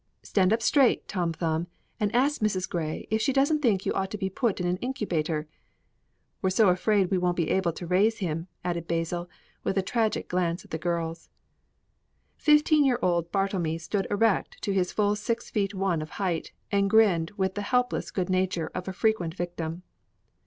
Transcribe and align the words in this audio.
Stand 0.23 0.51
up 0.51 0.63
straight, 0.63 1.07
Tom 1.07 1.31
Thumb, 1.31 1.67
and 1.99 2.11
ask 2.15 2.41
Mrs. 2.41 2.67
Grey 2.67 3.05
if 3.11 3.21
she 3.21 3.31
doesn't 3.31 3.61
think 3.61 3.85
you 3.85 3.93
ought 3.93 4.09
to 4.09 4.17
be 4.17 4.31
put 4.31 4.59
in 4.59 4.65
an 4.65 4.77
incubator. 4.77 5.47
We're 6.41 6.49
so 6.49 6.69
afraid 6.69 7.11
we 7.11 7.19
won't 7.19 7.37
be 7.37 7.51
able 7.51 7.71
to 7.73 7.85
raise 7.85 8.17
him," 8.17 8.47
added 8.65 8.87
Basil, 8.87 9.29
with 9.63 9.77
a 9.77 9.83
tragic 9.83 10.27
glance 10.27 10.65
at 10.65 10.71
the 10.71 10.79
girls. 10.79 11.29
Fifteen 12.35 12.83
year 12.83 12.97
old 13.03 13.31
Bartlemy 13.31 13.77
stood 13.77 14.07
erect 14.09 14.59
to 14.63 14.73
his 14.73 14.91
full 14.91 15.15
six 15.15 15.51
feet 15.51 15.75
one 15.75 16.01
of 16.01 16.09
height, 16.17 16.51
and 16.71 16.89
grinned 16.89 17.29
with 17.37 17.53
the 17.53 17.61
helpless 17.61 18.09
good 18.09 18.27
nature 18.27 18.71
of 18.73 18.87
a 18.87 18.93
frequent 18.93 19.35
victim. 19.35 19.83